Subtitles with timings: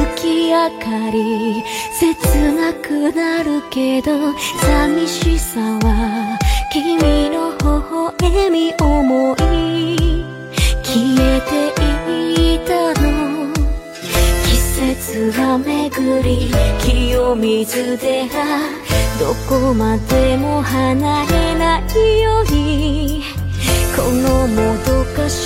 [0.00, 1.62] 月明かり
[1.98, 6.38] 切なくなるけど寂しさは
[6.72, 7.52] 君の
[8.18, 8.70] 微笑み。
[9.00, 10.24] 思い
[10.82, 11.52] 消えて
[12.54, 13.52] いたの。
[14.44, 14.56] 季
[14.96, 18.36] 節が巡り清水では
[19.18, 23.22] どこまでも離れないように。
[23.96, 25.39] このもどかし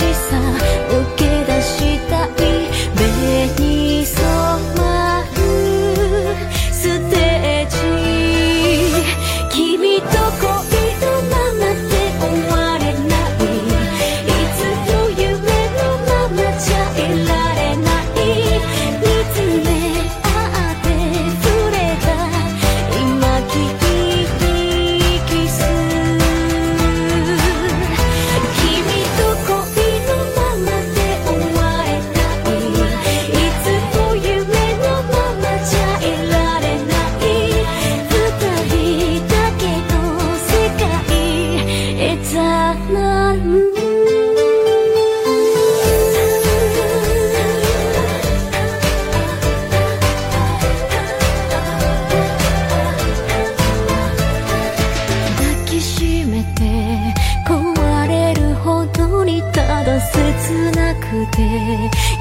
[60.45, 61.41] 切なくて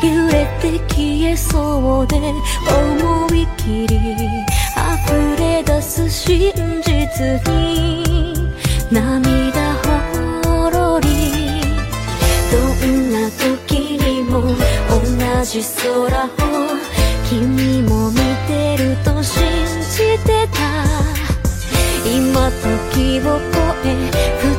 [0.01, 3.97] 揺れて消えそうで思い切り
[4.77, 8.33] 溢れ出す真実に
[8.89, 9.73] 涙
[10.45, 11.61] ほろり
[12.49, 16.29] どんな時にも同じ空を
[17.29, 19.43] 君も見てると信
[19.91, 20.63] じてた。
[22.05, 24.52] 今時を越え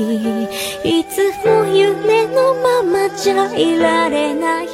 [0.00, 4.68] いつも夢のままじゃいられない。